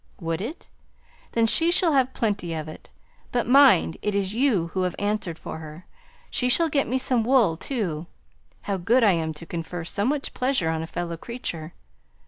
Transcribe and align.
"Would 0.19 0.41
it? 0.41 0.67
Then 1.33 1.45
she 1.45 1.69
shall 1.69 1.93
have 1.93 2.11
plenty 2.15 2.55
of 2.55 2.67
it; 2.67 2.89
but 3.31 3.45
mind, 3.47 3.97
it 4.01 4.15
is 4.15 4.33
you 4.33 4.69
who 4.69 4.81
have 4.81 4.95
answered 4.97 5.37
for 5.37 5.59
her. 5.59 5.85
She 6.31 6.49
shall 6.49 6.69
get 6.69 6.87
me 6.87 6.97
some 6.97 7.23
wool 7.23 7.55
too; 7.55 8.07
how 8.63 8.77
good 8.77 9.03
I 9.03 9.11
am 9.11 9.31
to 9.35 9.45
confer 9.45 9.83
so 9.83 10.03
much 10.03 10.33
pleasure 10.33 10.71
on 10.71 10.81
a 10.81 10.87
fellow 10.87 11.17
creature! 11.17 11.73